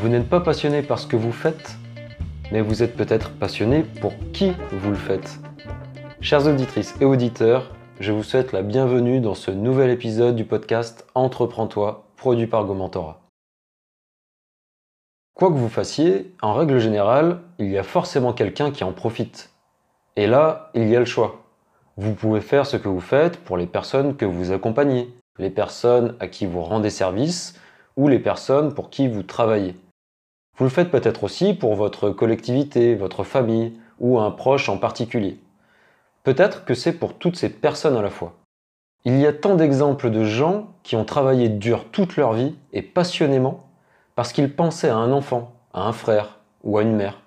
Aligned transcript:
Vous 0.00 0.08
n'êtes 0.08 0.30
pas 0.30 0.40
passionné 0.40 0.80
par 0.80 0.98
ce 0.98 1.06
que 1.06 1.16
vous 1.16 1.30
faites, 1.30 1.76
mais 2.50 2.62
vous 2.62 2.82
êtes 2.82 2.96
peut-être 2.96 3.32
passionné 3.32 3.82
pour 3.82 4.14
qui 4.32 4.54
vous 4.72 4.88
le 4.88 4.96
faites. 4.96 5.40
Chères 6.22 6.46
auditrices 6.46 6.94
et 7.02 7.04
auditeurs, 7.04 7.74
je 8.00 8.10
vous 8.10 8.22
souhaite 8.22 8.52
la 8.52 8.62
bienvenue 8.62 9.20
dans 9.20 9.34
ce 9.34 9.50
nouvel 9.50 9.90
épisode 9.90 10.36
du 10.36 10.46
podcast 10.46 11.06
Entreprends-toi, 11.14 12.06
produit 12.16 12.46
par 12.46 12.64
Gomentora. 12.64 13.20
Quoi 15.34 15.50
que 15.50 15.58
vous 15.58 15.68
fassiez, 15.68 16.34
en 16.40 16.54
règle 16.54 16.78
générale, 16.78 17.42
il 17.58 17.68
y 17.68 17.76
a 17.76 17.82
forcément 17.82 18.32
quelqu'un 18.32 18.70
qui 18.70 18.84
en 18.84 18.92
profite. 18.92 19.50
Et 20.16 20.26
là, 20.26 20.70
il 20.72 20.88
y 20.88 20.96
a 20.96 21.00
le 21.00 21.04
choix. 21.04 21.42
Vous 21.98 22.14
pouvez 22.14 22.40
faire 22.40 22.64
ce 22.64 22.78
que 22.78 22.88
vous 22.88 23.00
faites 23.00 23.36
pour 23.36 23.58
les 23.58 23.66
personnes 23.66 24.16
que 24.16 24.24
vous 24.24 24.50
accompagnez, 24.50 25.14
les 25.38 25.50
personnes 25.50 26.16
à 26.20 26.26
qui 26.26 26.46
vous 26.46 26.62
rendez 26.62 26.88
service 26.88 27.60
ou 27.98 28.08
les 28.08 28.18
personnes 28.18 28.72
pour 28.72 28.88
qui 28.88 29.06
vous 29.06 29.22
travaillez. 29.22 29.76
Vous 30.60 30.66
le 30.66 30.70
faites 30.70 30.90
peut-être 30.90 31.24
aussi 31.24 31.54
pour 31.54 31.74
votre 31.74 32.10
collectivité, 32.10 32.94
votre 32.94 33.24
famille 33.24 33.72
ou 33.98 34.18
un 34.18 34.30
proche 34.30 34.68
en 34.68 34.76
particulier. 34.76 35.40
Peut-être 36.22 36.66
que 36.66 36.74
c'est 36.74 36.92
pour 36.92 37.14
toutes 37.14 37.36
ces 37.36 37.48
personnes 37.48 37.96
à 37.96 38.02
la 38.02 38.10
fois. 38.10 38.34
Il 39.06 39.18
y 39.18 39.26
a 39.26 39.32
tant 39.32 39.54
d'exemples 39.54 40.10
de 40.10 40.22
gens 40.22 40.74
qui 40.82 40.96
ont 40.96 41.06
travaillé 41.06 41.48
dur 41.48 41.86
toute 41.90 42.16
leur 42.16 42.34
vie 42.34 42.56
et 42.74 42.82
passionnément 42.82 43.70
parce 44.16 44.34
qu'ils 44.34 44.54
pensaient 44.54 44.90
à 44.90 44.96
un 44.96 45.12
enfant, 45.12 45.54
à 45.72 45.88
un 45.88 45.94
frère 45.94 46.40
ou 46.62 46.76
à 46.76 46.82
une 46.82 46.94
mère. 46.94 47.22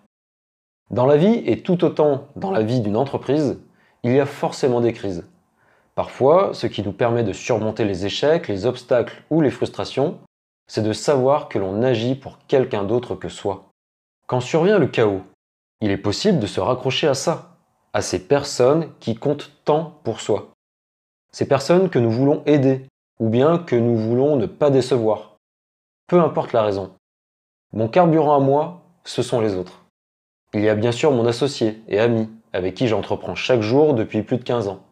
Dans 0.92 1.08
la 1.08 1.18
vie 1.18 1.42
et 1.48 1.64
tout 1.64 1.84
autant 1.84 2.28
dans 2.36 2.52
la 2.52 2.62
vie 2.62 2.82
d'une 2.82 2.98
entreprise, 2.98 3.60
il 4.04 4.12
y 4.12 4.20
a 4.20 4.28
forcément 4.28 4.80
des 4.80 4.94
crises. 4.94 5.28
Parfois, 5.96 6.52
ce 6.54 6.68
qui 6.68 6.84
nous 6.84 6.94
permet 6.94 7.24
de 7.24 7.34
surmonter 7.34 7.84
les 7.84 8.06
échecs, 8.06 8.48
les 8.48 8.68
obstacles 8.68 9.24
ou 9.32 9.42
les 9.42 9.50
frustrations, 9.50 10.20
c'est 10.68 10.84
de 10.84 10.94
savoir 10.94 11.50
que 11.50 11.60
l'on 11.60 11.82
agit 11.84 12.16
pour 12.16 12.40
quelqu'un 12.48 12.84
d'autre 12.84 13.16
que 13.16 13.30
soi. 13.30 13.66
Quand 14.28 14.40
survient 14.40 14.80
le 14.80 14.88
chaos, 14.88 15.22
il 15.82 15.92
est 15.92 15.98
possible 15.98 16.40
de 16.40 16.48
se 16.48 16.60
raccrocher 16.60 17.08
à 17.08 17.14
ça, 17.14 17.58
à 17.94 18.02
ces 18.02 18.28
personnes 18.28 18.90
qui 19.00 19.16
comptent 19.16 19.52
tant 19.66 20.00
pour 20.04 20.22
soi. 20.22 20.52
Ces 21.32 21.48
personnes 21.48 21.90
que 21.90 22.00
nous 22.00 22.12
voulons 22.12 22.42
aider, 22.46 22.86
ou 23.20 23.30
bien 23.30 23.58
que 23.58 23.76
nous 23.76 23.98
voulons 23.98 24.36
ne 24.36 24.46
pas 24.46 24.70
décevoir. 24.70 25.36
Peu 26.08 26.20
importe 26.20 26.54
la 26.54 26.64
raison. 26.64 26.94
Mon 27.74 27.88
carburant 27.88 28.36
à 28.36 28.40
moi, 28.40 28.82
ce 29.04 29.22
sont 29.22 29.42
les 29.42 29.56
autres. 29.56 29.84
Il 30.54 30.62
y 30.62 30.70
a 30.70 30.76
bien 30.76 30.92
sûr 30.92 31.12
mon 31.12 31.26
associé 31.26 31.82
et 31.88 32.00
ami, 32.00 32.30
avec 32.54 32.76
qui 32.76 32.88
j'entreprends 32.88 33.36
chaque 33.36 33.62
jour 33.62 33.94
depuis 33.94 34.22
plus 34.22 34.38
de 34.38 34.44
15 34.44 34.68
ans. 34.68 34.84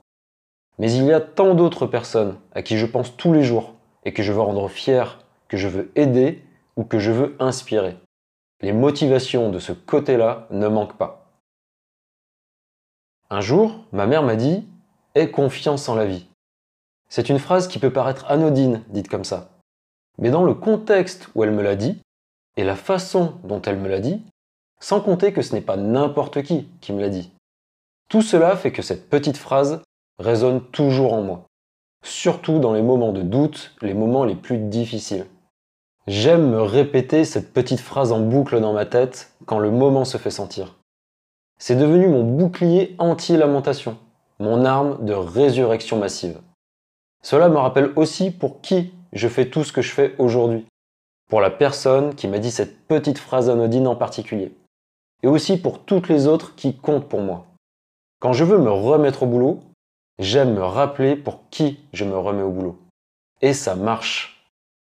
Mais 0.80 0.92
il 0.92 1.06
y 1.06 1.14
a 1.14 1.22
tant 1.22 1.54
d'autres 1.54 1.86
personnes 1.86 2.38
à 2.54 2.64
qui 2.64 2.78
je 2.78 2.86
pense 2.86 3.16
tous 3.16 3.34
les 3.34 3.44
jours 3.44 3.76
et 4.04 4.14
que 4.14 4.24
je 4.24 4.34
veux 4.34 4.42
rendre 4.42 4.68
fiers 4.68 5.04
que 5.52 5.58
je 5.58 5.68
veux 5.68 5.92
aider 5.96 6.42
ou 6.78 6.86
que 6.86 6.98
je 6.98 7.12
veux 7.12 7.36
inspirer. 7.40 7.98
Les 8.62 8.72
motivations 8.72 9.52
de 9.52 9.60
ce 9.60 9.74
côté-là 9.74 10.48
ne 10.50 10.70
manquent 10.70 10.98
pas. 10.98 11.30
Un 13.30 13.42
jour, 13.42 13.84
ma 13.92 14.08
mère 14.08 14.24
m'a 14.24 14.38
dit 14.38 14.66
Aie 15.14 15.30
confiance 15.30 15.90
en 15.90 15.96
la 15.96 16.06
vie. 16.06 16.26
C'est 17.10 17.28
une 17.28 17.38
phrase 17.38 17.68
qui 17.68 17.80
peut 17.80 17.92
paraître 17.92 18.32
anodine, 18.32 18.86
dite 18.88 19.10
comme 19.10 19.26
ça. 19.26 19.50
Mais 20.20 20.30
dans 20.30 20.46
le 20.46 20.54
contexte 20.54 21.28
où 21.36 21.44
elle 21.44 21.52
me 21.52 21.64
l'a 21.64 21.76
dit, 21.76 22.00
et 22.56 22.64
la 22.64 22.78
façon 22.78 23.34
dont 23.44 23.62
elle 23.62 23.78
me 23.78 23.90
l'a 23.90 24.00
dit, 24.00 24.22
sans 24.80 25.02
compter 25.02 25.34
que 25.34 25.42
ce 25.42 25.54
n'est 25.54 25.60
pas 25.60 25.76
n'importe 25.76 26.44
qui 26.44 26.70
qui 26.80 26.94
me 26.94 27.02
l'a 27.02 27.10
dit. 27.10 27.30
Tout 28.08 28.22
cela 28.22 28.56
fait 28.56 28.72
que 28.72 28.82
cette 28.82 29.10
petite 29.10 29.38
phrase 29.38 29.82
résonne 30.18 30.64
toujours 30.72 31.12
en 31.12 31.24
moi, 31.24 31.44
surtout 32.06 32.60
dans 32.60 32.72
les 32.72 32.82
moments 32.82 33.12
de 33.12 33.22
doute, 33.22 33.76
les 33.82 33.94
moments 33.94 34.24
les 34.24 34.36
plus 34.36 34.58
difficiles. 34.58 35.26
J'aime 36.08 36.50
me 36.50 36.62
répéter 36.62 37.26
cette 37.26 37.54
petite 37.54 37.80
phrase 37.80 38.12
en 38.12 38.20
boucle 38.20 38.60
dans 38.60 38.74
ma 38.74 38.88
tête 38.88 39.34
quand 39.46 39.60
le 39.60 39.70
moment 39.70 40.04
se 40.04 40.18
fait 40.18 40.32
sentir. 40.32 40.78
C'est 41.60 41.76
devenu 41.76 42.08
mon 42.08 42.24
bouclier 42.24 42.96
anti-lamentation, 42.98 43.98
mon 44.40 44.66
arme 44.66 45.06
de 45.06 45.14
résurrection 45.14 46.00
massive. 46.00 46.40
Cela 47.22 47.50
me 47.50 47.58
rappelle 47.58 47.92
aussi 47.96 48.32
pour 48.32 48.62
qui 48.62 48.94
je 49.14 49.28
fais 49.28 49.52
tout 49.52 49.64
ce 49.64 49.72
que 49.72 49.84
je 49.84 49.92
fais 49.92 50.16
aujourd'hui. 50.18 50.66
Pour 51.30 51.40
la 51.40 51.52
personne 51.52 52.16
qui 52.16 52.28
m'a 52.28 52.40
dit 52.40 52.50
cette 52.50 52.88
petite 52.88 53.20
phrase 53.20 53.48
anodine 53.48 53.86
en 53.88 53.96
particulier. 53.96 54.52
Et 55.22 55.28
aussi 55.28 55.62
pour 55.62 55.86
toutes 55.86 56.10
les 56.10 56.26
autres 56.26 56.56
qui 56.56 56.76
comptent 56.76 57.08
pour 57.08 57.22
moi. 57.22 57.46
Quand 58.20 58.34
je 58.34 58.44
veux 58.44 58.58
me 58.58 58.72
remettre 58.72 59.22
au 59.22 59.28
boulot, 59.28 59.60
j'aime 60.18 60.56
me 60.56 60.64
rappeler 60.64 61.16
pour 61.16 61.48
qui 61.52 61.80
je 61.94 62.06
me 62.06 62.18
remets 62.18 62.42
au 62.42 62.50
boulot. 62.50 62.80
Et 63.42 63.54
ça 63.54 63.76
marche. 63.76 64.41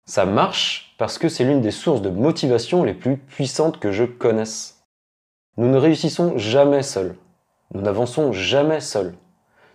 Ça 0.07 0.25
marche 0.25 0.93
parce 0.99 1.17
que 1.17 1.29
c'est 1.29 1.43
l'une 1.43 1.61
des 1.61 1.71
sources 1.71 2.03
de 2.03 2.11
motivation 2.11 2.83
les 2.83 2.93
plus 2.93 3.17
puissantes 3.17 3.79
que 3.79 3.91
je 3.91 4.03
connaisse. 4.03 4.83
Nous 5.57 5.67
ne 5.67 5.77
réussissons 5.77 6.37
jamais 6.37 6.83
seuls. 6.83 7.15
Nous 7.73 7.81
n'avançons 7.81 8.31
jamais 8.31 8.81
seuls. 8.81 9.15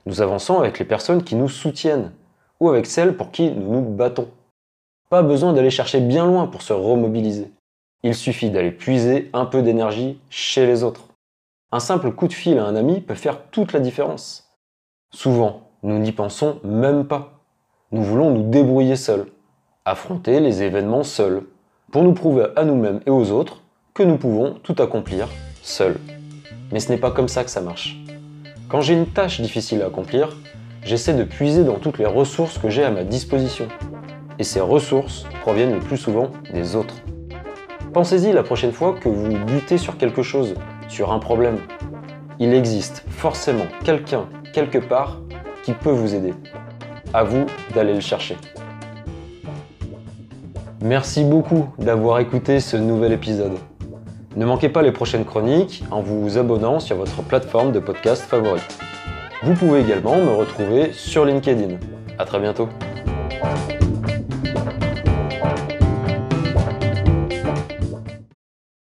Nous 0.06 0.22
avançons 0.22 0.60
avec 0.60 0.78
les 0.78 0.84
personnes 0.84 1.24
qui 1.24 1.34
nous 1.34 1.48
soutiennent 1.48 2.12
ou 2.60 2.68
avec 2.68 2.86
celles 2.86 3.16
pour 3.16 3.32
qui 3.32 3.50
nous 3.50 3.80
nous 3.80 3.90
battons. 3.90 4.28
Pas 5.08 5.22
besoin 5.22 5.52
d'aller 5.52 5.70
chercher 5.70 5.98
bien 5.98 6.26
loin 6.26 6.46
pour 6.46 6.62
se 6.62 6.72
remobiliser. 6.72 7.50
Il 8.04 8.14
suffit 8.14 8.50
d'aller 8.50 8.70
puiser 8.70 9.30
un 9.32 9.46
peu 9.46 9.62
d'énergie 9.62 10.20
chez 10.30 10.64
les 10.64 10.84
autres. 10.84 11.08
Un 11.72 11.80
simple 11.80 12.12
coup 12.12 12.28
de 12.28 12.32
fil 12.32 12.56
à 12.58 12.64
un 12.64 12.76
ami 12.76 13.00
peut 13.00 13.16
faire 13.16 13.46
toute 13.50 13.72
la 13.72 13.80
différence. 13.80 14.48
Souvent, 15.12 15.72
nous 15.82 15.98
n'y 15.98 16.12
pensons 16.12 16.60
même 16.62 17.04
pas. 17.04 17.40
Nous 17.90 18.04
voulons 18.04 18.30
nous 18.30 18.48
débrouiller 18.48 18.94
seuls 18.94 19.26
affronter 19.86 20.40
les 20.40 20.62
événements 20.62 21.04
seuls, 21.04 21.42
pour 21.90 22.02
nous 22.02 22.12
prouver 22.12 22.46
à 22.54 22.64
nous-mêmes 22.64 23.00
et 23.06 23.10
aux 23.10 23.30
autres 23.30 23.62
que 23.94 24.02
nous 24.02 24.18
pouvons 24.18 24.54
tout 24.62 24.76
accomplir 24.78 25.28
seuls. 25.62 25.96
Mais 26.70 26.80
ce 26.80 26.92
n'est 26.92 26.98
pas 26.98 27.10
comme 27.10 27.28
ça 27.28 27.44
que 27.44 27.50
ça 27.50 27.62
marche. 27.62 27.96
Quand 28.68 28.82
j'ai 28.82 28.94
une 28.94 29.06
tâche 29.06 29.40
difficile 29.40 29.82
à 29.82 29.86
accomplir, 29.86 30.36
j'essaie 30.84 31.14
de 31.14 31.24
puiser 31.24 31.64
dans 31.64 31.78
toutes 31.78 31.98
les 31.98 32.06
ressources 32.06 32.58
que 32.58 32.68
j'ai 32.68 32.84
à 32.84 32.90
ma 32.90 33.04
disposition. 33.04 33.68
Et 34.38 34.44
ces 34.44 34.60
ressources 34.60 35.24
proviennent 35.40 35.72
le 35.72 35.80
plus 35.80 35.96
souvent 35.96 36.30
des 36.52 36.76
autres. 36.76 36.94
Pensez-y 37.94 38.32
la 38.32 38.42
prochaine 38.42 38.72
fois 38.72 38.92
que 38.92 39.08
vous 39.08 39.36
butez 39.46 39.78
sur 39.78 39.96
quelque 39.96 40.22
chose, 40.22 40.54
sur 40.88 41.10
un 41.10 41.18
problème. 41.18 41.58
Il 42.38 42.52
existe 42.54 43.04
forcément 43.08 43.66
quelqu'un, 43.82 44.28
quelque 44.52 44.78
part, 44.78 45.20
qui 45.64 45.72
peut 45.72 45.90
vous 45.90 46.14
aider. 46.14 46.34
À 47.12 47.24
vous 47.24 47.46
d'aller 47.74 47.94
le 47.94 48.00
chercher. 48.00 48.36
Merci 50.82 51.24
beaucoup 51.24 51.66
d'avoir 51.78 52.20
écouté 52.20 52.58
ce 52.58 52.76
nouvel 52.76 53.12
épisode. 53.12 53.58
Ne 54.34 54.46
manquez 54.46 54.70
pas 54.70 54.80
les 54.80 54.92
prochaines 54.92 55.26
chroniques 55.26 55.84
en 55.90 56.00
vous 56.00 56.38
abonnant 56.38 56.80
sur 56.80 56.96
votre 56.96 57.22
plateforme 57.22 57.72
de 57.72 57.80
podcast 57.80 58.22
favorite. 58.22 58.78
Vous 59.42 59.54
pouvez 59.54 59.80
également 59.80 60.16
me 60.16 60.30
retrouver 60.30 60.92
sur 60.92 61.26
LinkedIn. 61.26 61.76
A 62.18 62.24
très 62.24 62.40
bientôt. 62.40 62.68